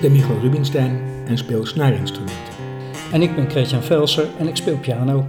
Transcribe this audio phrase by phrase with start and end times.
[0.00, 2.54] Ik ben Michael Rubinstein en speel snaarinstrumenten.
[3.12, 5.26] En ik ben Christian Velser en ik speel piano.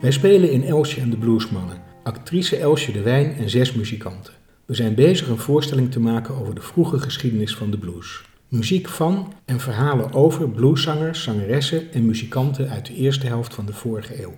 [0.00, 4.32] Wij spelen in Elsje en de Bluesmannen, actrice Elsje de Wijn en zes muzikanten.
[4.64, 8.22] We zijn bezig een voorstelling te maken over de vroege geschiedenis van de blues.
[8.48, 13.72] Muziek van en verhalen over blueszangers, zangeressen en muzikanten uit de eerste helft van de
[13.72, 14.34] vorige eeuw.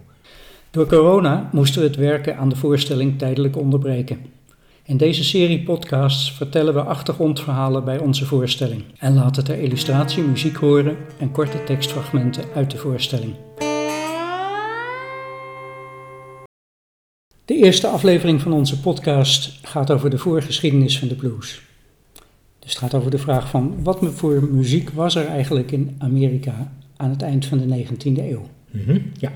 [0.71, 4.19] Door corona moesten we het werken aan de voorstelling tijdelijk onderbreken.
[4.85, 10.57] In deze serie podcasts vertellen we achtergrondverhalen bij onze voorstelling en laten ter illustratie muziek
[10.57, 13.35] horen en korte tekstfragmenten uit de voorstelling.
[17.45, 21.63] De eerste aflevering van onze podcast gaat over de voorgeschiedenis van de blues.
[22.59, 26.73] Dus het gaat over de vraag van wat voor muziek was er eigenlijk in Amerika
[26.97, 28.49] aan het eind van de 19e eeuw?
[28.71, 29.33] Mm Ja.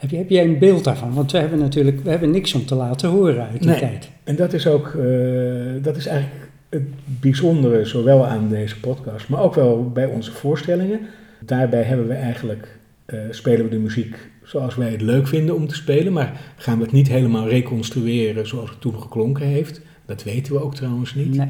[0.00, 1.14] Heb, je, heb jij een beeld daarvan?
[1.14, 3.78] Want we hebben natuurlijk we hebben niks om te laten horen uit die Nee.
[3.78, 4.10] tijd.
[4.24, 6.82] En dat is ook, eh, dat is eigenlijk het
[7.20, 11.00] bijzondere, zowel aan deze podcast, maar ook wel bij onze voorstellingen.
[11.44, 15.66] Daarbij hebben we eigenlijk, eh, spelen we de muziek zoals wij het leuk vinden om
[15.66, 19.80] te spelen, maar gaan we het niet helemaal reconstrueren zoals het toen geklonken heeft.
[20.06, 21.36] Dat weten we ook trouwens niet.
[21.36, 21.48] Nee.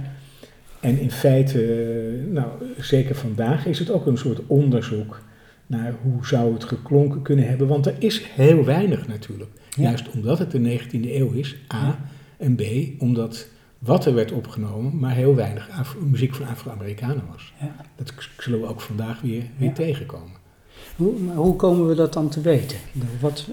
[0.81, 1.67] En in feite,
[2.31, 2.47] nou,
[2.79, 5.21] zeker vandaag is het ook een soort onderzoek
[5.71, 7.69] naar hoe zou het geklonken kunnen hebben.
[7.69, 9.51] Want er is heel weinig natuurlijk.
[9.71, 9.83] Ja.
[9.83, 11.99] Juist omdat het de 19e eeuw is, A.
[12.37, 12.63] En B,
[12.99, 15.71] omdat wat er werd opgenomen, maar heel weinig
[16.11, 17.53] muziek van Afro-Amerikanen was.
[17.61, 17.75] Ja.
[17.97, 20.39] Dat zullen we ook vandaag weer, weer tegenkomen.
[20.97, 22.79] Hoe, maar hoe komen we dat dan te weten?
[23.21, 23.49] Wat,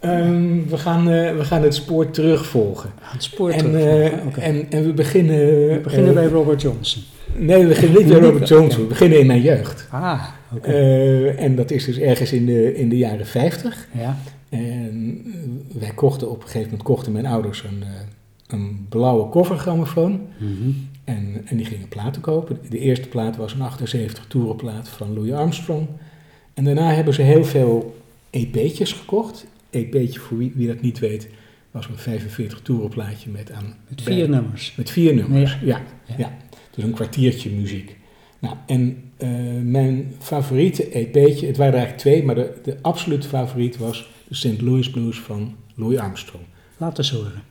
[0.00, 2.90] Ehm, we, gaan, eh, we gaan het spoor terugvolgen.
[3.00, 5.36] het spoor En, eh, en, en we beginnen...
[5.68, 7.02] we beginnen eh, bij Robert Johnson.
[7.34, 8.72] Nee, we beginnen niet bij Robert Jones.
[8.72, 8.82] Oké.
[8.82, 9.86] We beginnen in mijn jeugd.
[9.90, 10.68] Ah, oké.
[10.68, 13.88] Eh, en dat is dus ergens in de, in de jaren 50.
[13.92, 14.16] ja.
[14.48, 17.88] En eh, wij kochten op een gegeven moment, kochten mijn ouders een, eh,
[18.46, 20.20] een blauwe koffergrammofoon.
[20.38, 20.70] Mhm.
[21.04, 22.58] En, en die gingen platen kopen.
[22.68, 25.86] De eerste plaat was een 78 toerenplaat van Louis Armstrong.
[26.54, 27.96] En daarna hebben ze heel veel
[28.30, 29.46] EP'tjes gekocht.
[29.70, 31.28] EP'tje, voor wie, wie dat niet weet,
[31.70, 33.74] was een 45 toerenplaatje met aan...
[33.88, 34.74] Met vier nummers.
[34.76, 35.58] Met vier nummers, Ja.
[35.66, 35.82] ja.
[36.06, 36.14] Ja.
[36.18, 36.36] ja.
[36.70, 37.96] Dus een kwartiertje muziek.
[38.38, 39.28] Nou, en eh,
[39.62, 44.34] mijn favoriete EP'tje, het waren er eigenlijk twee, maar de, de absolute favoriet was de
[44.34, 44.60] St.
[44.60, 46.44] Louis Blues van Louis Armstrong.
[46.76, 47.42] Laat eens horen.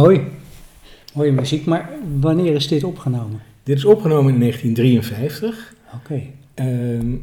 [0.00, 0.20] Mooi.
[1.14, 1.90] Mooie muziek, maar
[2.20, 3.40] wanneer is dit opgenomen?
[3.62, 5.74] Dit is opgenomen in 1953.
[5.94, 6.22] Oké.
[6.54, 7.14] Ehm,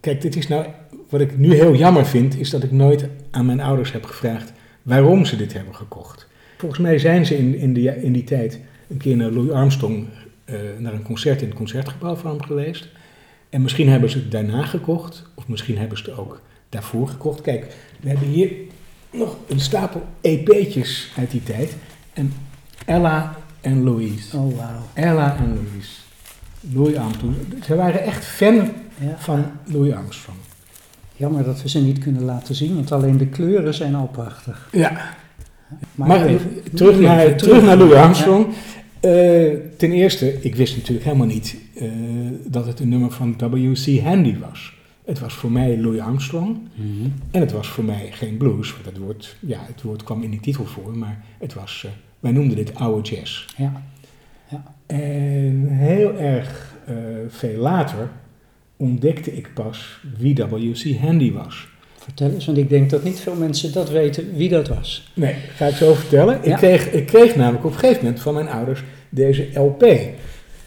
[0.00, 0.66] kijk, dit is nou,
[1.08, 4.52] wat ik nu heel jammer vind, is dat ik nooit aan mijn ouders heb gevraagd
[4.82, 6.28] waarom ze dit hebben gekocht.
[6.56, 10.06] Volgens mij zijn ze in, in, die, in die tijd een keer naar Louis Armstrong,
[10.44, 12.88] eh, naar een concert in het concertgebouw van hem geweest.
[13.48, 17.40] En misschien hebben ze het daarna gekocht, of misschien hebben ze het ook daarvoor gekocht.
[17.40, 17.66] Kijk,
[18.00, 18.50] we hebben hier
[19.14, 21.76] nog een stapel EP'tjes uit die tijd.
[22.14, 22.32] En
[22.86, 24.36] Ella en Louise.
[24.36, 24.82] Oh, wauw.
[24.94, 25.90] Ella en Louise.
[26.72, 27.34] Louis Armstrong.
[27.66, 29.16] Ze waren echt fan Ja.
[29.18, 30.38] van Louis Armstrong.
[31.16, 34.68] Jammer dat we ze niet kunnen laten zien, want alleen de kleuren zijn al prachtig.
[34.72, 34.90] Ja,
[35.94, 38.46] Maar, maar, even- terug, naar, terug naar Louis Armstrong.
[39.00, 41.88] Eh, ten eerste, ik wist natuurlijk helemaal niet eh,
[42.46, 44.00] dat het een nummer van W.C.
[44.02, 44.74] Handy was.
[45.04, 47.08] Het was voor mij Louis Armstrong Mhm.
[47.30, 48.72] en het was voor mij geen blues.
[48.72, 51.90] Want het woord, ja, het woord kwam in die titel voor, maar het was, eh,
[52.20, 53.46] wij noemden dit oude jazz.
[53.56, 53.82] Ja.
[54.86, 56.94] En heel erg eh,
[57.28, 58.10] veel later
[58.76, 60.96] ontdekte ik pas wie W.C.
[61.00, 61.68] Handy was.
[61.98, 65.12] Vertel eens, want ik denk dat niet veel mensen dat weten wie dat was.
[65.14, 66.34] Nee, ga ik zo vertellen.
[66.42, 66.50] Ja.
[66.52, 69.82] Ik, kreeg, ik kreeg namelijk op een gegeven moment van mijn ouders deze LP.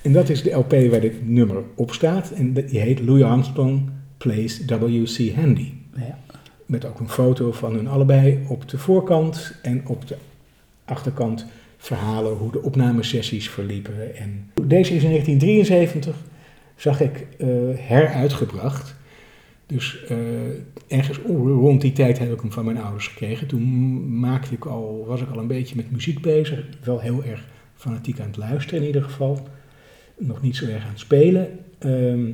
[0.02, 2.32] En dat is de LP waar dit nummer op staat.
[2.32, 5.36] En die heet Louis Armstrong Plays W.C.
[5.36, 5.72] Handy.
[5.96, 6.20] Ja.
[6.66, 10.18] Met ook een foto van hun allebei op de voorkant en op de
[10.86, 11.46] achterkant
[11.78, 14.16] verhalen hoe de opnamesessies verliepen.
[14.16, 16.16] En deze is in 1973
[16.76, 18.96] zag ik eh, heruitgebracht.
[19.66, 20.18] Dus eh,
[20.88, 23.48] ergens rond die tijd heb ik hem van mijn ouders gekregen.
[23.48, 26.66] Toen maakte ik al, was ik al een beetje met muziek bezig.
[26.84, 29.48] Wel heel erg fanatiek aan het luisteren in ieder geval.
[30.18, 31.60] Nog niet zo erg aan het spelen.
[31.80, 32.30] Ehm,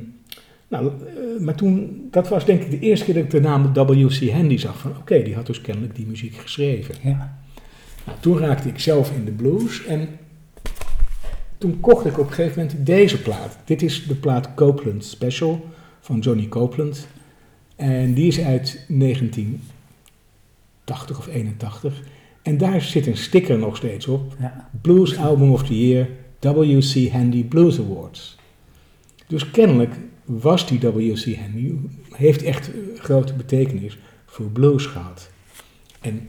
[0.68, 0.92] nou, eh,
[1.40, 4.30] maar toen, dat was denk ik de eerste keer dat ik de naam W.C.
[4.30, 4.78] Handy zag.
[4.78, 6.94] Van oké, die had dus kennelijk die muziek geschreven.
[7.02, 7.38] Ja.
[8.04, 10.08] Nou, toen raakte ik zelf in de blues en
[11.58, 13.58] toen kocht ik op een gegeven moment deze plaat.
[13.64, 15.64] Dit is de plaat Copeland Special
[16.00, 17.08] van Johnny Copeland.
[17.76, 22.02] En die is uit 1980 of 81.
[22.42, 24.34] En daar zit een sticker nog steeds op.
[24.38, 24.68] Ja.
[24.80, 26.08] Blues Album of the Year,
[26.40, 27.10] W.C.
[27.12, 28.38] Handy Blues Awards.
[29.26, 29.94] Dus kennelijk
[30.24, 31.36] was die W.C.
[31.36, 31.72] Handy,
[32.10, 35.30] heeft echt grote betekenis voor blues gehad.
[36.00, 36.28] En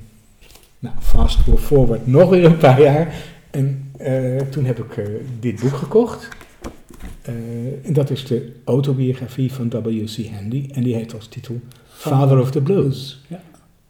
[0.80, 3.16] nou, fast forward nog weer een paar jaar.
[3.52, 5.06] En eh, toen heb ik eh,
[5.40, 6.30] dit boek gekocht.
[7.22, 7.34] Eh,
[7.84, 10.26] en dat is de autobiografie van W.C.
[10.34, 10.70] Handy.
[10.74, 13.24] En die heeft als titel Father of the Blues.
[13.28, 13.42] Ja.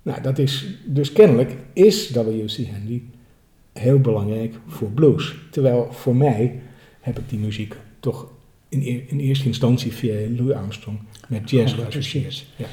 [0.02, 2.68] Nou, dat is dus kennelijk is W.C.
[2.72, 3.02] Handy
[3.74, 5.36] heel belangrijk voor blues.
[5.52, 6.62] Terwijl voor mij
[7.00, 8.28] heb ik die muziek toch
[8.81, 12.45] in, in eerste instantie via Louis Armstrong met jazz Oh, geassocieerd.
[12.56, 12.68] Ja.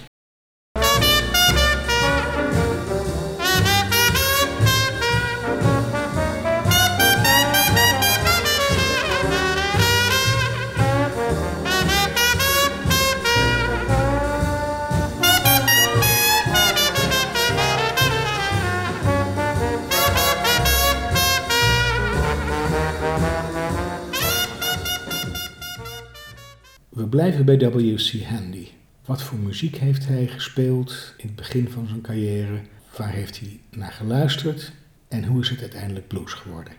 [27.13, 28.23] Blijven bij W.C.
[28.25, 28.67] Handy.
[29.05, 32.61] Wat voor muziek heeft hij gespeeld in het begin van zijn carrière?
[32.97, 34.73] Waar heeft hij naar geluisterd?
[35.09, 36.73] En hoe is het uiteindelijk blues geworden?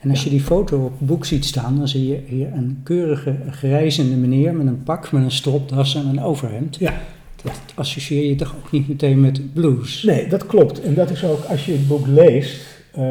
[0.00, 2.80] En als je die foto op het boek ziet staan, dan zie je hier een
[2.82, 6.76] keurige grijzende meneer met een pak, met een stropdas en een overhemd.
[6.76, 7.00] Ja.
[7.42, 10.02] Dat associeer je toch ook niet meteen met blues?
[10.02, 10.80] Nee, dat klopt.
[10.80, 13.02] En dat is ook, als je het boek leest, eh,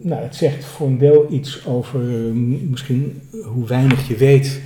[0.00, 2.32] nou, het zegt voor een deel iets over eh,
[2.70, 4.60] misschien hoe weinig je weet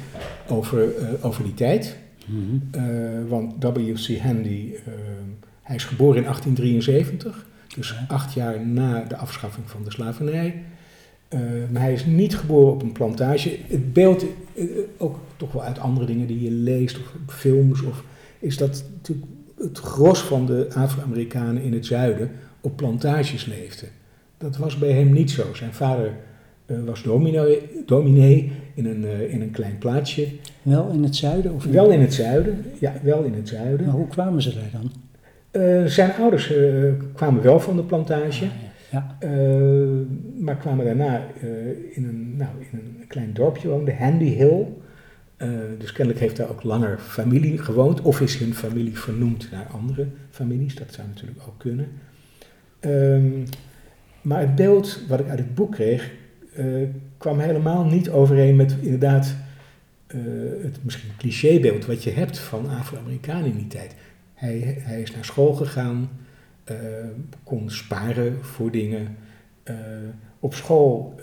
[0.48, 1.96] over, eh, over die tijd.
[2.26, 2.40] Mhm.
[2.70, 4.18] Eh, want W.C.
[4.18, 4.92] Handy, eh,
[5.62, 8.04] hij is geboren in 1873, dus Ja.
[8.08, 10.62] acht jaar na de afschaffing van de slavernij.
[11.70, 13.58] Maar hij is niet geboren op een plantage.
[13.66, 14.24] Het beeld,
[14.96, 18.04] ook toch wel uit andere dingen die je leest of films, of,
[18.38, 19.26] is dat natuurlijk
[19.58, 23.88] het gros van de Afro-Amerikanen in het zuiden op plantages leefden.
[24.38, 25.54] Dat was bij hem niet zo.
[25.54, 26.16] Zijn vader
[26.84, 30.26] was dominee, dominee in, een, eh, in een klein plaatsje.
[30.62, 31.54] Wel in het zuiden?
[31.54, 33.86] Of Wel in het zuiden, ja, wel in het zuiden.
[33.86, 34.92] Maar hoe kwamen ze daar dan?
[35.50, 38.50] Eh, zijn ouders eh, kwamen wel van de plantage, Ah,
[38.92, 39.16] ja.
[39.18, 39.30] eh,
[40.40, 41.48] maar kwamen daarna eh,
[41.96, 44.66] in, een, nou, in een klein dorpje wonen, Handy Hill.
[45.36, 45.48] Eh,
[45.78, 50.06] dus kennelijk heeft daar ook langer familie gewoond, of is hun familie vernoemd naar andere
[50.30, 51.88] families, dat zou natuurlijk ook kunnen.
[52.80, 53.30] Ehm,
[54.22, 56.10] maar het beeld wat ik uit het boek kreeg,
[56.56, 56.88] eh,
[57.18, 59.36] kwam helemaal niet overeen met inderdaad
[60.06, 60.18] eh,
[60.62, 63.94] het misschien clichébeeld wat je hebt van Afro-Amerikanen in die tijd.
[64.34, 66.10] Hij, hij is naar school gegaan,
[66.64, 66.76] eh,
[67.42, 69.16] kon sparen voor dingen.
[70.40, 71.14] Op school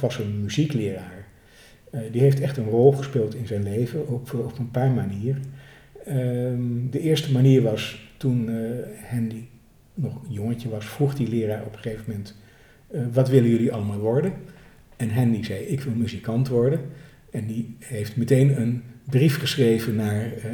[0.00, 1.26] was een muziekleraar.
[2.12, 5.42] Die heeft echt een rol gespeeld in zijn leven, voor- op een paar manieren.
[6.04, 8.50] Ehm, de eerste manier was toen
[9.10, 9.44] Handy
[9.94, 12.34] nog een jongetje was, vroeg die leraar op een gegeven moment:
[13.12, 14.32] Wat willen jullie allemaal worden?
[14.98, 16.80] En Handy zei: Ik wil muzikant worden.
[17.30, 20.50] En die heeft meteen een brief geschreven naar, eh,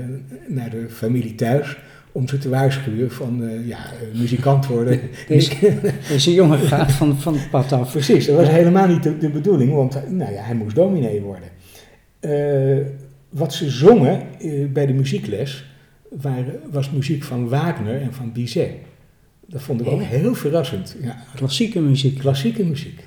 [0.49, 1.77] naar de familie thuis
[2.13, 5.01] om ze te waarschuwen van eh, ja, eh, muzikant worden.
[5.29, 7.91] Deze, deze jongen gaat van, van het pad af.
[7.93, 11.21] Precies, dat was helemaal niet de, de bedoeling, want hij- nou ja, hij moest dominee
[11.21, 11.49] worden.
[13.29, 14.23] Wat ze zongen
[14.73, 15.65] bij de muziekles
[16.11, 18.71] waren, was muziek van Wagner en van Bizet.
[19.47, 20.97] Dat vond ik ook heel verrassend.
[21.03, 22.19] Ja, Klassieke muziek.
[22.19, 23.01] klassieke muziek.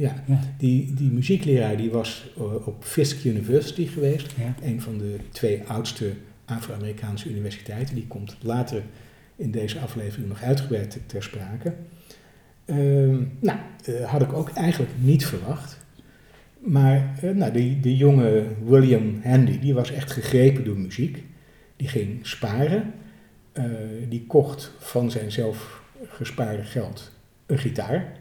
[0.00, 0.14] Ja.
[0.26, 0.40] Ja.
[0.58, 4.54] Die, die muziekleraar die was eh, op Fisk University geweest, Ja.
[4.62, 6.12] een van de twee oudste
[6.44, 7.94] Afro-Amerikaanse universiteiten.
[7.94, 8.82] Die komt later
[9.36, 11.74] in deze aflevering nog uitgebreid ter- sprake.
[12.64, 15.78] Ehm, nou, eh, had ik ook eigenlijk niet verwacht.
[16.58, 21.22] Maar eh, nou, de, de jonge William Handy, die was echt gegrepen door muziek.
[21.76, 22.92] Die ging sparen.
[24.08, 27.12] Die kocht van zijn zelf gespaarde geld
[27.46, 28.12] een gitaar.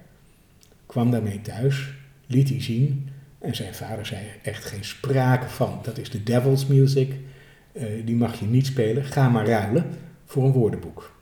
[0.90, 1.94] Kwam daarmee thuis,
[2.26, 3.10] liet die zien.
[3.40, 5.80] En zijn vader zei echt geen sprake van.
[5.84, 7.14] Dat is de devil's music.
[7.72, 9.04] Eh, die mag je niet spelen.
[9.04, 9.86] Ga maar ruilen
[10.26, 11.16] voor een woordenboek.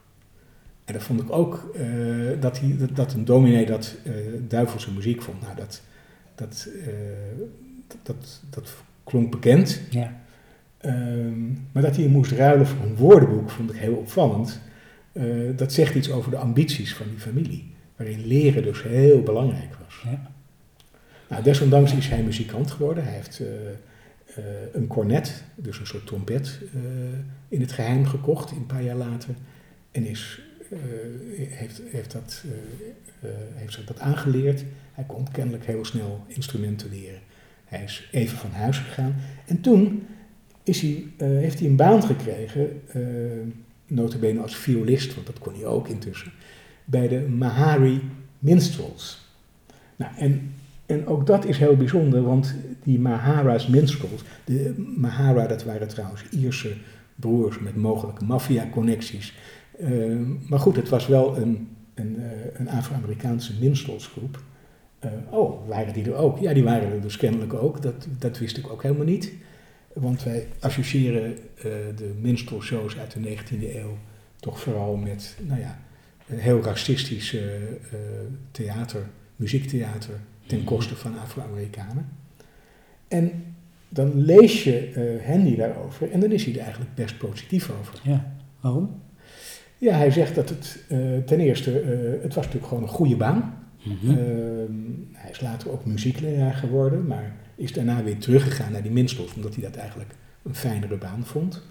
[0.84, 1.86] En dat vond ik ook, eh,
[2.40, 4.12] dat, hij, dat, dat een dominee dat eh,
[4.48, 5.40] duivelse muziek vond.
[5.40, 5.82] Nou, dat,
[6.34, 6.68] dat,
[7.88, 9.80] dat, dat, dat klonk bekend.
[9.90, 10.20] Ja.
[10.78, 14.60] Ehm, maar dat hij moest ruilen voor een woordenboek vond ik heel opvallend.
[15.56, 20.02] Dat zegt iets over de ambities van die familie, waarin leren dus heel belangrijk was.
[20.04, 20.30] Ja.
[21.28, 23.04] Nou, desondanks is hij muzikant geworden.
[23.04, 23.46] Hij heeft eh,
[24.34, 26.80] eh, een cornet, dus een soort trompet, eh,
[27.48, 29.34] in het geheim gekocht een paar jaar later.
[29.90, 30.40] En is,
[31.48, 32.44] heeft, heeft, dat,
[33.54, 34.64] heeft zich dat aangeleerd.
[34.92, 37.20] Hij kon kennelijk heel snel instrumenten leren.
[37.64, 39.14] Hij is even van huis gegaan.
[39.46, 40.06] En toen
[40.62, 43.02] is hij, heeft hij een baan gekregen, uh,
[43.86, 46.32] notabene als violist, want dat kon hij ook intussen,
[46.90, 48.02] bij de Mahari
[48.38, 49.26] Minstrels.
[49.96, 50.54] Nou, en,
[50.86, 56.24] en ook dat is heel bijzonder, want die Mahara's Minstrels, de Mahara dat waren trouwens
[56.30, 56.72] Ierse
[57.14, 59.34] broers met mogelijke maffia-connecties.
[59.80, 60.16] Uh,
[60.48, 64.42] maar goed, het was wel een, een, uh, een Afro-Amerikaanse minstrelsgroep.
[65.04, 66.38] Uh, oh, waren die er ook?
[66.38, 67.82] Ja, die waren er dus kennelijk ook.
[67.82, 69.32] Dat, dat wist ik ook helemaal niet.
[69.92, 71.62] Want wij associëren uh,
[71.96, 73.98] de minstrelshows uit de 19e eeuw
[74.40, 75.78] toch vooral met, nou ja,
[76.28, 77.42] een heel racistisch uh,
[78.50, 79.02] theater,
[79.36, 82.08] muziektheater ten koste van Afro-Amerikanen.
[83.08, 83.44] En
[83.88, 88.00] dan lees je uh, Handy daarover en dan is hij er eigenlijk best positief over.
[88.02, 89.00] Ja, waarom?
[89.78, 91.70] Ja, hij zegt dat het uh, ten eerste,
[92.22, 93.66] het was natuurlijk gewoon een goede baan.
[93.82, 95.08] Mm -hmm.
[95.12, 99.54] hij is later ook muziekleraar geworden, maar is daarna weer teruggegaan naar die minstels, omdat
[99.54, 100.10] hij dat eigenlijk
[100.42, 101.62] een fijnere baan vond.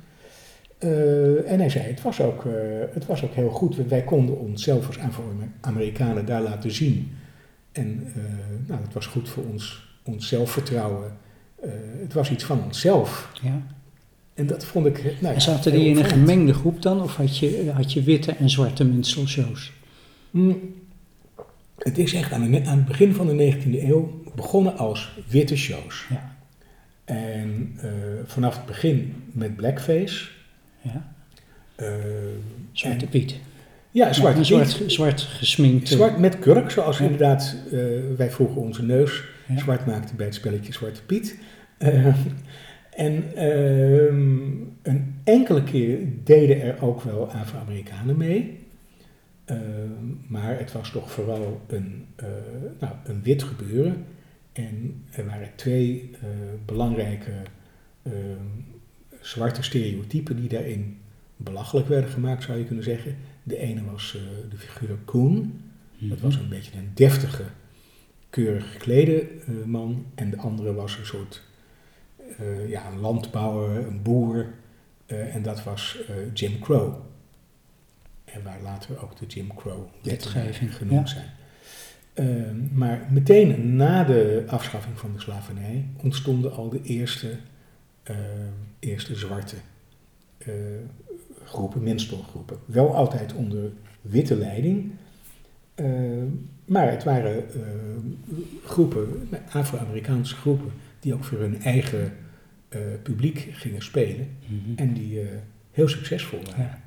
[0.79, 2.53] Uh, en hij zei, het was, ook, uh,
[2.93, 7.11] het was ook heel goed, wij konden onszelf als Afro-Amerikanen daar laten zien.
[7.71, 8.23] En uh,
[8.67, 11.17] nou, het was goed voor ons, ons zelfvertrouwen.
[11.99, 13.31] het was iets van onszelf.
[13.41, 13.61] Ja.
[14.33, 15.21] En dat vond ik.
[15.21, 18.31] Nou en zaten die in een gemengde groep dan, of had je, had je witte
[18.31, 19.73] en zwarte minstrelshows?
[20.31, 20.75] Mm,
[21.77, 25.55] het is echt aan, de, aan, het begin van de 19e eeuw begonnen als witte
[25.55, 26.05] shows.
[26.09, 26.35] Ja.
[27.05, 27.79] En
[28.25, 30.35] vanaf het begin met blackface.
[30.93, 31.13] Ja.
[31.81, 31.87] Uh,
[32.71, 33.39] Zwarte en, Piet.
[33.91, 35.87] Ja, zwart, ja, zwart, zwart gesminkt.
[35.87, 37.03] Zwart met kurk, zoals ja.
[37.03, 37.81] inderdaad uh,
[38.17, 39.57] wij vroeger onze neus ja.
[39.57, 41.37] zwart maakten bij het spelletje Zwarte Piet.
[42.95, 43.23] en
[44.81, 48.65] een enkele keer deden er ook wel Afro-Amerikanen mee.
[49.51, 49.57] Uh,
[50.27, 52.27] maar het was toch vooral een, uh,
[52.79, 54.05] nou, een wit gebeuren.
[54.53, 56.29] En er waren twee uh,
[56.65, 57.31] belangrijke
[59.27, 60.97] zwarte stereotypen die daarin
[61.35, 63.15] belachelijk werden gemaakt, zou je kunnen zeggen.
[63.43, 64.17] De ene was
[64.49, 65.33] de figuur Koen.
[65.33, 66.09] Mm-hmm.
[66.09, 67.43] Dat was een beetje een deftige,
[68.29, 69.27] keurig geklede
[69.65, 70.05] man.
[70.15, 71.43] En de andere was een soort
[72.67, 74.53] ja, een landbouwer, een boer.
[75.05, 75.97] en dat was
[76.33, 76.95] Jim Crow.
[78.25, 81.15] En waar later ook de Jim Crow wetgeving genoemd ja.
[81.15, 81.31] zijn.
[82.19, 87.37] Uh, maar meteen na de afschaffing van de slavernij ontstonden al de eerste,
[88.79, 89.55] eerste zwarte
[90.47, 90.53] uh,
[91.43, 92.57] groepen, minstrelgroepen.
[92.65, 93.71] Wel altijd onder
[94.01, 94.91] witte leiding,
[96.65, 97.45] maar het waren
[98.63, 102.13] groepen, Afro-Amerikaanse groepen, die ook voor hun eigen
[103.03, 104.75] publiek gingen spelen mm-hmm.
[104.75, 105.21] en die
[105.71, 106.63] heel succesvol waren.
[106.63, 106.81] Ja.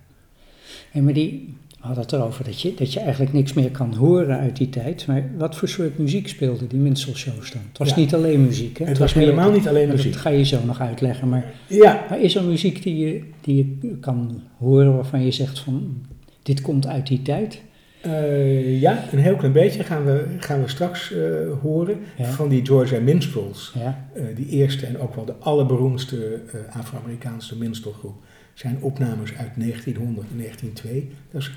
[0.93, 3.95] En maar die we hadden het erover dat je, dat je eigenlijk niks meer kan
[3.95, 5.07] horen uit die tijd.
[5.07, 7.63] Maar wat voor soort muziek speelden die minstrelshows dan?
[7.69, 7.97] Het was ja.
[7.97, 8.79] niet alleen muziek.
[8.79, 8.85] Hè?
[8.85, 10.13] Het, het was, was helemaal meer, niet alleen muziek.
[10.13, 11.29] Dat ga je zo nog uitleggen.
[11.29, 12.05] Maar, ja.
[12.09, 16.03] maar is er muziek die je, die je kan horen waarvan je zegt van
[16.43, 17.63] dit komt uit die tijd?
[18.07, 21.19] Uh, ja, een heel klein beetje gaan we, gaan we straks uh,
[21.63, 22.25] horen ja.
[22.25, 23.73] van die Georgia Minstrels.
[23.79, 24.09] Ja.
[24.17, 28.15] Uh, die eerste en ook wel de allerberoemdste Afro-Amerikaanse minstrelgroep
[28.55, 31.11] zijn opnames uit 1900 en 1902.
[31.31, 31.51] Dat is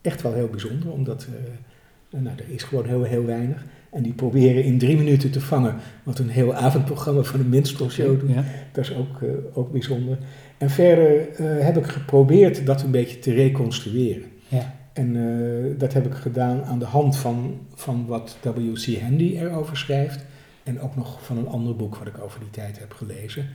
[0.00, 3.64] echt wel heel bijzonder, omdat uh, nou, er is gewoon heel, heel weinig.
[3.90, 8.20] En die proberen in drie minuten te vangen wat een heel avondprogramma van een minstrelshow
[8.20, 8.30] doet.
[8.30, 8.44] Ja.
[8.72, 10.18] Dat is ook, uh, ook bijzonder.
[10.58, 14.24] En verder uh, heb ik geprobeerd dat een beetje te reconstrueren.
[14.48, 14.76] Ja.
[14.92, 19.00] En dat heb ik gedaan aan de hand van, van wat W.C.
[19.00, 20.24] Handy erover schrijft.
[20.62, 23.46] En ook nog van een ander boek wat ik over die tijd heb gelezen.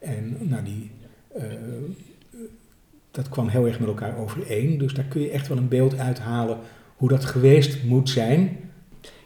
[0.00, 0.90] En nou, die,
[3.10, 4.78] dat kwam heel erg met elkaar overeen.
[4.78, 6.58] Dus daar kun je echt wel een beeld uithalen
[6.96, 8.56] hoe dat geweest moet zijn.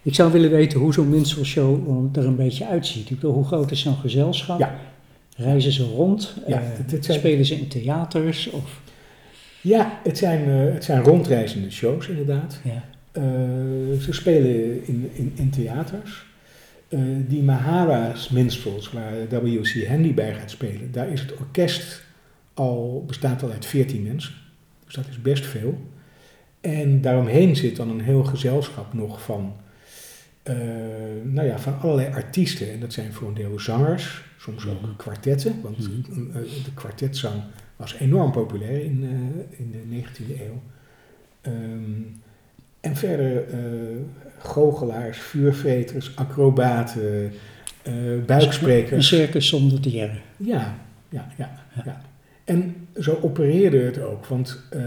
[0.02, 3.10] Ik zou willen weten hoe zo'n minstrelshow er een beetje uitziet.
[3.10, 4.58] Ik bedoel, hoe groot is zo'n gezelschap?
[4.58, 4.74] Ja.
[5.36, 6.36] Reizen ze rond?
[6.46, 8.50] Ja, het, het zijn, spelen ze in theaters?
[8.50, 8.80] Of?
[9.60, 12.60] Ja, het zijn, uh, het zijn rondreizende shows inderdaad.
[12.64, 12.84] Ja.
[13.22, 16.26] Uh, ze spelen in, in, in theaters.
[17.28, 19.86] die Mahara's minstrels, waar W.C.
[19.88, 22.02] Handy bij gaat spelen, daar is het orkest
[22.54, 24.34] al, bestaat al uit 14 mensen.
[24.84, 25.80] Dus dat is best veel.
[26.60, 29.52] En daaromheen zit dan een heel gezelschap nog van
[30.42, 30.54] eh,
[31.22, 32.72] nou ja, van allerlei artiesten.
[32.72, 34.96] En dat zijn voor een deel zangers, soms ook Mhm.
[34.96, 35.60] kwartetten.
[35.62, 35.90] Want Mhm.
[36.36, 37.42] eh, de kwartetzang
[37.76, 40.62] was enorm populair in, eh, in de 19e eeuw.
[41.40, 42.00] Ehm,
[42.80, 43.58] en verder eh
[44.38, 47.32] goochelaars, vuurveters, acrobaten,
[47.82, 49.08] eh, Een buiksprekers.
[49.08, 50.20] circus zonder dieren.
[50.36, 50.74] Ja,
[51.08, 51.82] ja, ja, Ja.
[51.84, 52.00] ja.
[52.44, 54.82] En zo opereerde het ook, want eh,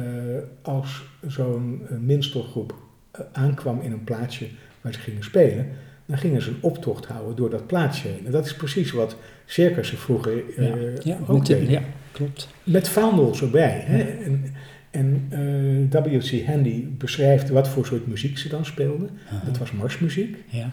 [0.62, 2.76] als zo'n eh, minstrelgroep
[3.12, 4.48] eh, aankwam in een plaatsje
[4.82, 5.68] waar ze gingen spelen,
[6.06, 8.26] dan gingen ze een optocht houden door dat plaatsje heen.
[8.26, 11.70] En dat is precies wat circussen vroeger eh, Ja, ja, ook met de- deden.
[11.70, 12.48] ja, klopt.
[12.64, 13.82] Met vaandels erbij.
[13.86, 13.98] Hè?
[13.98, 14.06] Ja.
[14.06, 14.44] En,
[14.92, 16.46] en W.C.
[16.46, 19.10] Handy beschrijft wat voor soort muziek ze dan speelden.
[19.46, 20.38] Dat was marsmuziek.
[20.48, 20.72] Ja,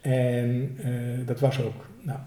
[0.00, 0.76] En
[1.26, 2.18] dat was ook, nou,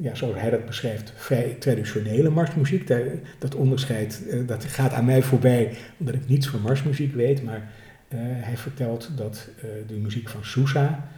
[0.00, 2.86] ja, zoals hij dat beschrijft, vrij traditionele marsmuziek.
[2.86, 3.02] Daar,
[3.38, 7.42] dat onderscheid, eh, dat gaat aan mij voorbij, omdat ik niets van marsmuziek weet.
[7.42, 7.70] Maar
[8.08, 11.08] eh, hij vertelt dat eh, de muziek van Sousa,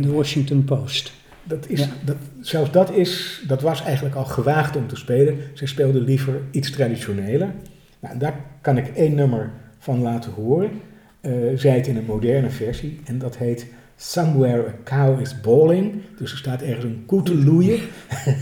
[0.00, 1.12] de Washington Post.
[1.44, 1.88] dat is, Ja.
[2.04, 5.36] dat, zelfs dat, is, dat was eigenlijk al gewaagd om te spelen.
[5.54, 7.52] Zij speelden liever iets traditioneler.
[8.00, 10.70] Nou, daar kan ik één nummer van laten horen.
[11.54, 13.00] Zij het in een moderne versie.
[13.04, 13.66] En dat heet
[14.02, 16.02] Somewhere a Cow is Bawling.
[16.18, 17.80] Dus er staat ergens een koe te loeien.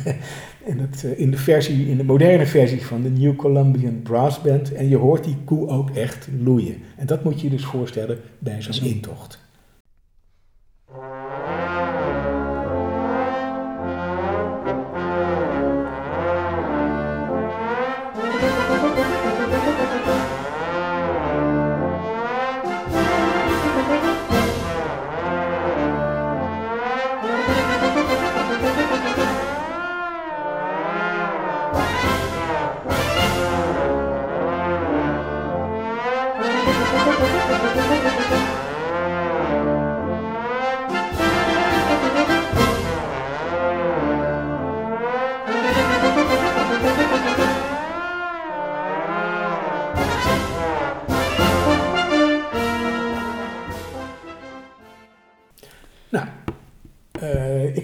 [0.69, 4.41] en dat, eh, in, de versie, in de moderne versie van de New Columbian Brass
[4.41, 4.73] Band.
[4.73, 6.77] En je hoort die koe ook echt loeien.
[6.97, 8.85] En dat moet je je dus voorstellen bij zo'n Zo.
[8.85, 9.48] intocht.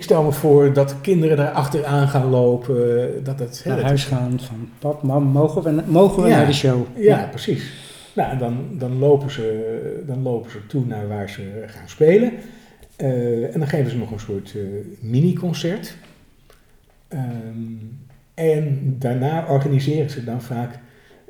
[0.04, 3.10] Stel me voor dat kinderen daar achteraan gaan lopen.
[3.24, 6.36] Dat het, Naar dat- huis gaan van pap, mam, mogen we, mogen we Ja.
[6.36, 6.86] naar de show?
[6.96, 7.72] Ja, precies.
[8.12, 12.32] Nou, en dan, dan, lopen ze, dan lopen ze toe naar waar ze gaan spelen.
[12.96, 14.62] Eh, en dan geven ze nog een soort eh,
[15.00, 15.96] mini-concert.
[17.08, 17.22] Ehm,
[18.34, 20.78] en daarna organiseren ze dan vaak,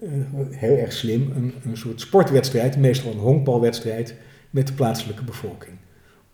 [0.02, 0.08] eh,
[0.50, 4.14] heel erg slim, een, een soort sportwedstrijd, meestal een honkbalwedstrijd,
[4.50, 5.72] met de plaatselijke bevolking.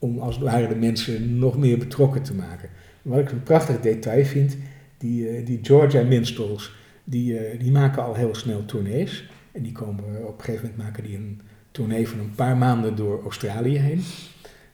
[0.02, 2.68] Om als het ware de mensen nog meer betrokken te maken.
[3.02, 4.56] Wat ik een prachtig detail vind,
[4.98, 9.28] die, eh, die Georgia Minstrels, die, eh, die maken al heel snel tournees.
[9.52, 12.56] En die komen eh, op een gegeven moment maken die een tournee van een paar
[12.56, 14.02] maanden door Australië heen.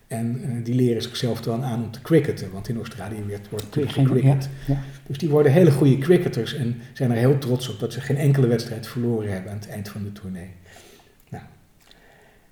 [0.07, 4.49] En die leren zichzelf dan aan om te cricketen, want in Australië werd, wordt gecricket.
[4.67, 4.83] ja, ja.
[5.07, 8.17] Dus die worden hele goede cricketers en zijn er heel trots op dat ze geen
[8.17, 10.51] enkele wedstrijd verloren hebben aan het eind van de tournee.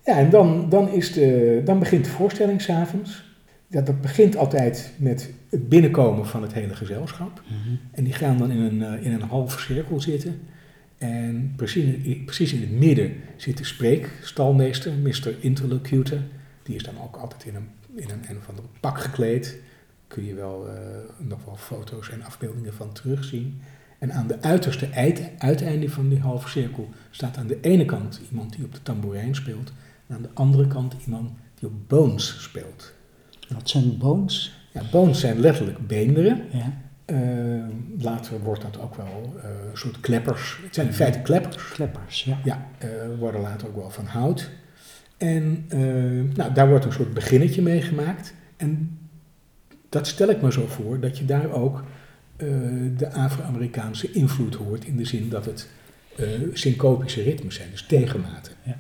[0.05, 3.25] Ja, en dan, dan, is de, dan begint de voorstelling s'avonds.
[3.69, 7.43] Dat, dat begint altijd met het binnenkomen van het hele gezelschap.
[7.47, 7.75] Mhm.
[7.91, 10.41] En die gaan dan in een, eh, in een halve cirkel zitten.
[10.99, 15.35] En precies, in- precies in het midden zit de spreekstalmeester, Mr.
[15.41, 16.19] Interlocutor.
[16.63, 19.57] Die is dan ook altijd in een, in een, een of pak gekleed.
[20.07, 20.75] Kun je wel eh,
[21.19, 23.61] nog wel foto's en afbeeldingen van terugzien.
[23.99, 28.21] En aan de uiterste eind, uiteinde van die halve cirkel staat aan de ene kant
[28.31, 29.73] iemand die op de tamboerijn speelt.
[30.07, 32.93] En aan de andere kant iemand die op bones speelt.
[33.49, 34.55] Wat zijn bones?
[34.73, 36.43] Ja, bones zijn letterlijk beenderen.
[36.53, 36.83] Ja.
[37.05, 37.17] Eh,
[37.99, 40.59] later wordt dat ook wel eh, een soort kleppers.
[40.63, 41.69] Het zijn in feite kleppers.
[41.69, 42.39] Kleppers, ja.
[42.45, 42.89] Ja, eh,
[43.19, 44.51] worden later ook wel van hout.
[45.17, 45.67] En
[46.35, 48.35] nou, daar wordt een soort beginnetje mee gemaakt.
[48.57, 48.99] En
[49.89, 51.85] dat stel ik me zo voor, dat je daar ook
[52.97, 54.85] de Afro-Amerikaanse invloed hoort.
[54.85, 55.69] In de zin dat het
[56.53, 58.53] syncopische ritmes zijn, dus tegenmaten.
[58.63, 58.77] Ja.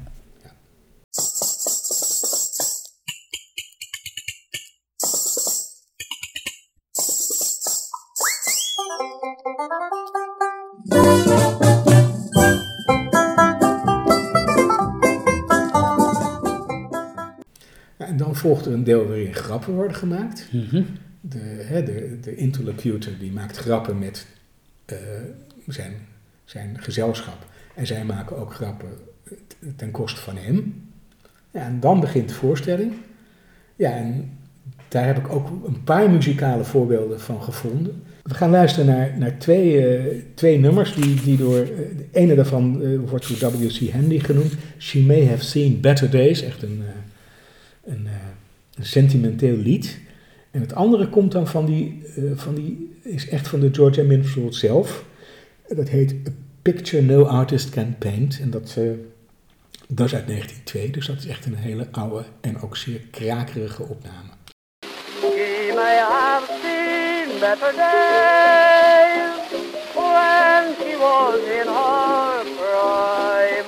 [18.45, 20.49] Volgt er een deel waarin grappen worden gemaakt.
[20.53, 20.83] Mhm.
[21.21, 24.27] De, hè, de, de interlocutor die maakt grappen met
[24.85, 24.97] eh,
[25.69, 25.93] zijn,
[26.45, 27.47] zijn gezelschap.
[27.75, 28.89] En zij maken ook grappen
[29.49, 30.83] t- ten koste van hem.
[31.51, 32.93] Ja, en dan begint de voorstelling.
[33.77, 34.31] Ja, en
[34.89, 38.03] daar heb ik ook een paar muzikale voorbeelden van gevonden.
[38.23, 41.59] We gaan luisteren naar, naar twee, eh, twee nummers die, die door...
[41.59, 43.91] eh, de ene daarvan eh, wordt door W.C.
[43.93, 44.53] Handy genoemd.
[44.79, 46.43] She May Have Seen Better Days.
[46.43, 48.07] Echt een, eh, een,
[48.77, 50.01] een sentimenteel lied.
[50.51, 52.03] En het andere komt dan van die,
[52.35, 55.05] van die is echt van de Georgia Minstrel zelf.
[55.69, 56.31] Dat heet A
[56.63, 58.41] Picture No Artist Can Paint.
[58.41, 58.79] En dat,
[59.89, 63.83] dat is uit 1902, dus dat is echt een hele oude en ook zeer krakerige
[63.83, 64.29] opname.
[65.21, 66.55] He may have
[67.41, 69.51] better days
[69.95, 71.41] when she was
[72.59, 73.67] prime.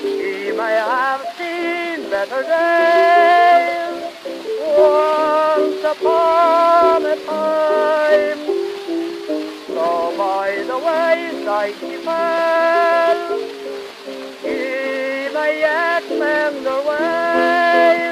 [0.00, 0.52] He
[2.10, 3.53] better days
[6.00, 8.46] upon a time.
[9.66, 13.38] So by the wayside he fell,
[14.42, 14.58] he
[15.34, 18.10] may yet mend the way.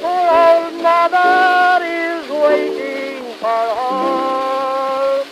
[0.00, 5.24] For old Mother is waiting for her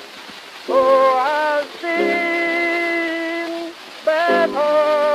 [0.66, 0.83] who
[1.18, 3.51] has seen
[4.05, 5.06] better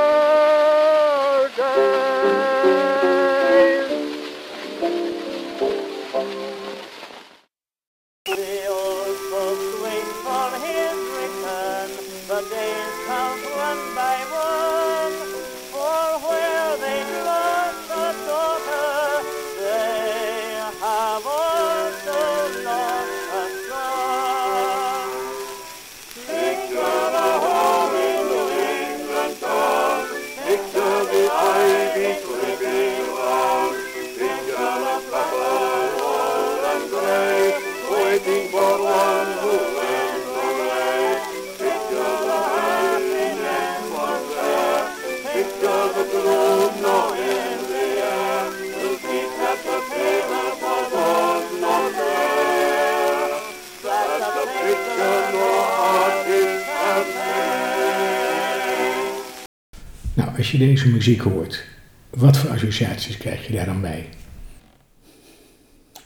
[60.42, 61.64] als je deze muziek hoort,
[62.10, 64.10] wat voor associaties krijg je daar dan bij?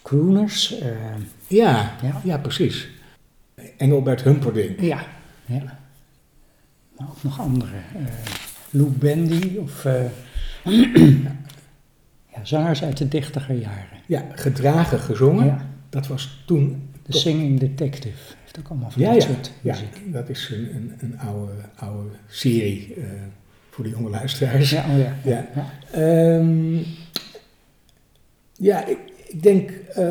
[0.02, 0.82] Crooners?
[0.82, 0.88] Uh,
[1.48, 2.38] ja, ja, ja.
[2.38, 2.88] precies.
[3.78, 4.80] Engelbert Humperdinck.
[4.80, 5.06] Ja,
[5.46, 5.80] ja.
[6.98, 7.76] Maar ook nog andere.
[7.96, 8.08] Uh,
[8.70, 9.86] Lou Bendy of...
[9.86, 10.04] Uh,
[12.34, 14.00] ja, zangers uit de dichtiger jaren.
[14.08, 15.46] Ja, gedragen gezongen.
[15.46, 15.70] Ja.
[15.90, 16.90] Dat was toen...
[17.06, 20.02] De Singing Detective heeft ook allemaal van ja, dat ja, soort muziek.
[20.06, 22.96] Ja, dat is een, een, een oude, oude serie
[23.76, 24.70] voor de jonge luisteraars.
[24.70, 25.16] Ja, oh ja.
[25.32, 26.36] Ja, ja.
[26.38, 26.86] Um,
[28.54, 30.06] ja ik, ik, denk uh,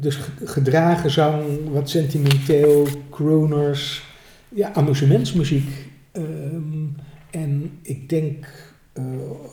[0.00, 4.04] dus gedragen zang, wat sentimenteel, crooners,
[4.48, 5.68] ja, amusementsmuziek.
[6.12, 6.96] Um,
[7.30, 8.46] en ik denk
[8.94, 9.04] uh,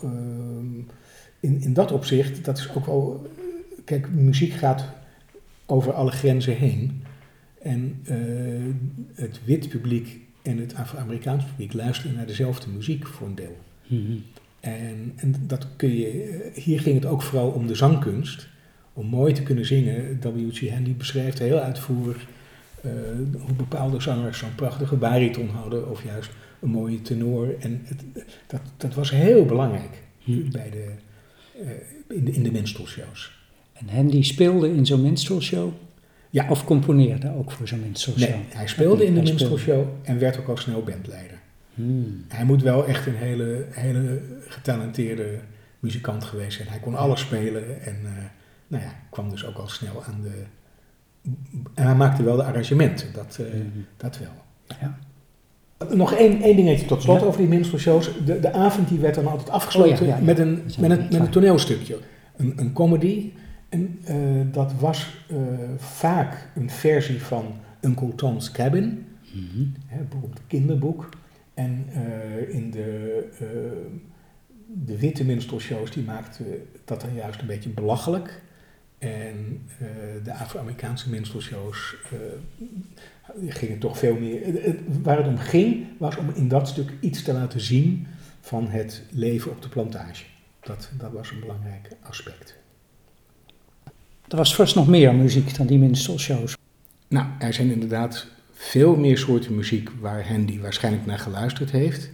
[0.04, 0.86] um,
[1.40, 3.30] in, in dat opzicht, dat is ook wel.
[3.84, 4.84] Kijk, muziek gaat
[5.66, 7.02] over alle grenzen heen.
[7.62, 8.74] En uh,
[9.14, 13.56] het wit publiek en het Afro-Amerikaans publiek luisteren naar dezelfde muziek voor een deel.
[13.86, 14.16] Mhm.
[14.60, 18.48] En, en dat kun je, hier ging het ook vooral om de zangkunst.
[18.92, 20.20] Om mooi te kunnen zingen.
[20.20, 20.70] W.G.
[20.70, 22.26] Handy beschrijft heel uitvoerig
[22.84, 22.92] uh,
[23.40, 27.54] hoe bepaalde zangers zo'n prachtige bariton hadden of juist een mooie tenor.
[27.60, 28.02] En het,
[28.46, 30.50] dat, dat was heel belangrijk mhm.
[30.50, 30.86] bij de,
[31.62, 31.70] uh,
[32.16, 33.38] in de, in de minstrelshows.
[33.72, 35.72] En Handy speelde in zo'n minstrelshow?
[36.30, 36.46] Ja.
[36.48, 38.28] Of componeerde ook voor zo'n minstrelshow?
[38.28, 41.38] Nee, hij speelde in de minstrelshow en werd ook al snel bandleider.
[41.74, 42.24] Hmm.
[42.28, 45.38] Hij moet wel echt een hele, hele getalenteerde
[45.78, 46.68] muzikant geweest zijn.
[46.68, 48.10] Hij kon alles spelen en uh,
[48.66, 50.42] nou ja, kwam dus ook al snel aan de...
[51.74, 53.86] En hij maakte wel de arrangementen, dat, uh, mm.
[53.96, 54.32] dat wel.
[54.80, 54.98] Ja.
[55.94, 57.26] Nog één, één dingetje tot slot ja.
[57.26, 58.10] over die minstrelshows.
[58.24, 61.14] De, de avond die werd dan altijd afgesloten oh, ja, met, een, met, een, met
[61.14, 61.98] een toneelstukje.
[62.36, 63.32] Een, een comedy
[63.70, 65.38] en uh, dat was uh,
[65.76, 69.74] vaak een versie van Uncle Tom's Cabin, mm -hmm.
[69.86, 71.08] hè, bijvoorbeeld kinderboek.
[71.54, 73.28] En uh, in de,
[74.66, 76.46] de witte minstrelshows die maakten
[76.84, 78.42] dat dan juist een beetje belachelijk.
[78.98, 79.60] En
[80.22, 81.96] de Afro-Amerikaanse minstrelshows
[83.46, 84.74] gingen toch veel meer.
[85.02, 88.06] waar het om ging, was om in dat stuk iets te laten zien
[88.40, 90.24] van het leven op de plantage.
[90.60, 92.58] Dat, dat was een belangrijk aspect.
[94.30, 96.56] Er was vast nog meer muziek dan die minstrelshows.
[97.08, 102.10] Nou, er zijn inderdaad veel meer soorten muziek waar Handy waarschijnlijk naar geluisterd heeft.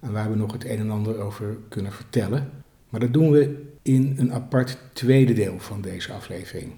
[0.00, 2.50] En waar we nog het een en ander over kunnen vertellen.
[2.88, 6.72] Maar dat doen we in een apart tweede deel van deze aflevering.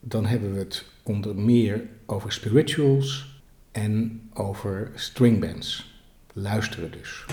[0.00, 3.40] Dan hebben we het onder meer over spirituals
[3.72, 5.96] en over stringbands.
[6.32, 7.24] Luisteren dus.